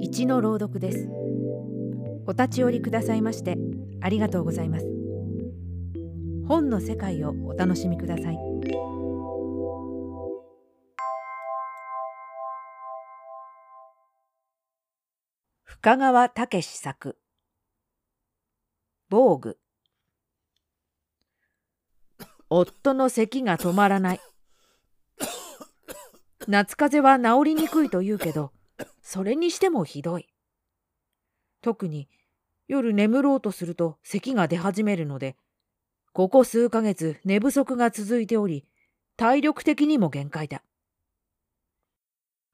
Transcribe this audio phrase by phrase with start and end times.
[0.00, 1.08] 一の朗読です。
[2.26, 3.56] お立ち寄りくださいまして
[4.00, 4.86] ありがとうございます。
[6.46, 8.38] 本の世界をお楽しみください。
[15.64, 17.16] 深川武史作。
[19.08, 19.58] 防具。
[22.48, 24.20] 夫の咳が止まらない。
[26.48, 28.52] 夏風邪は治りにくいと言うけど
[29.02, 30.26] それにしてもひどい
[31.62, 32.08] 特に
[32.68, 35.36] 夜眠ろうとすると咳が出始めるので
[36.12, 38.66] ここ数ヶ月寝不足が続いており
[39.16, 40.62] 体力的にも限界だ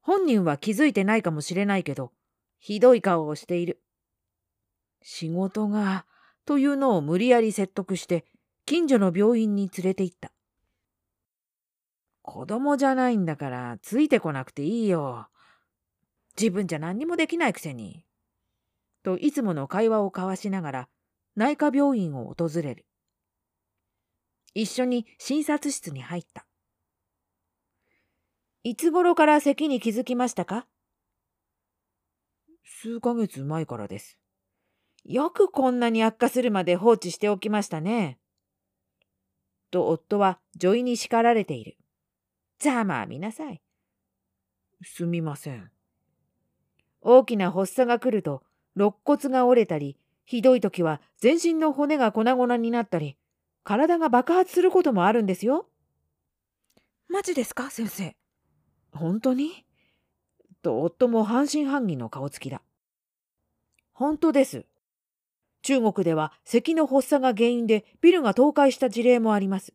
[0.01, 2.13] 本人は気づいてないかもしれないけど
[2.59, 3.80] ひどい顔をしている
[5.02, 6.07] 仕事が
[6.45, 8.25] というのを無理やり説得して
[8.65, 10.33] 近所の病院に連れて行った。
[12.23, 15.27] 子供じゃないんだからついてこなくていいよ。
[16.39, 18.05] 自分じゃ何にもできないくせに。
[19.03, 20.89] といつもの会話を交わしながら
[21.35, 22.87] 内科病院を訪れる。
[24.55, 26.47] 一緒に診察室に入った。
[28.65, 30.66] いつ頃から咳に気づきましたか？
[32.65, 34.19] 数ヶ月前からです。
[35.05, 38.19] よくこんなに悪化するまで放置しておきましたね。
[39.71, 41.77] と夫は女医に叱られている。
[42.61, 43.63] ざまあ見なさい。
[44.83, 45.73] すみません。
[47.03, 48.43] 大きな発作が来ると
[48.77, 53.17] 肋骨が折れたり、ひどい時は全身の骨が粉々になったり、
[53.65, 55.67] 体が爆発することもあるんですよ。
[57.09, 58.17] マジですか先生。
[58.93, 59.65] 本当に？
[60.63, 62.63] と夫も半信半疑の顔つきだ。
[63.93, 64.65] 本当です。
[65.62, 69.75] 中国では咳の発作が原因でビルが倒壊した事例もあります。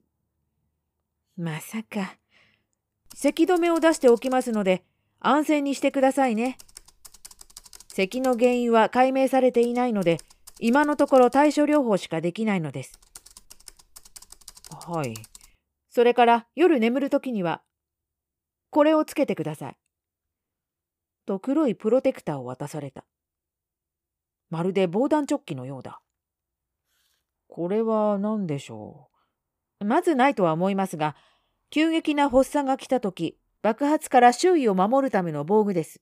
[1.38, 2.18] まさか。
[3.14, 4.84] 咳止めを出しておきますので
[5.20, 6.58] 安静にしてくださいね。
[7.98, 10.20] 咳の原因は解明されていないので
[10.60, 13.00] 今のところ対処療法しかできないのです。
[14.70, 15.16] はい。
[15.90, 17.64] それから夜眠るときには
[18.70, 19.78] これをつけてください。
[21.26, 23.04] と黒いプロテクターを渡された。
[24.52, 26.00] まるで防弾チョッキのようだ。
[27.48, 29.10] これは何でしょ
[29.82, 29.86] う？
[29.86, 31.16] まずないとは思いますが、
[31.72, 36.00] 急激な発作が来た時、爆発から周囲を守るための防具です。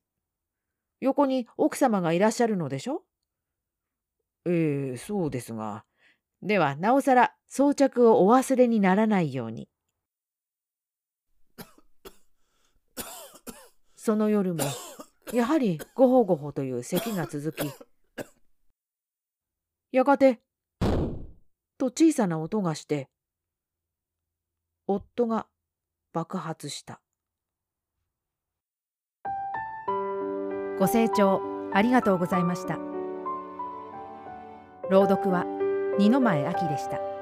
[1.00, 3.03] 横に奥様がいらっしゃるのでしょ？
[4.45, 5.85] ええそうですが。
[6.41, 9.67] では、なおさら装着をお忘れにならないように。
[13.95, 14.63] その夜も、
[15.34, 17.72] やはりごほごほという咳が続き、
[19.91, 20.41] やがて、
[21.79, 23.09] と小さな音がして、
[24.85, 25.47] 夫が
[26.13, 27.01] 爆発した。
[30.78, 31.41] ご清聴
[31.74, 32.78] ありがとうございました。
[34.90, 35.46] 朗読は
[35.97, 37.15] 二の前明でした。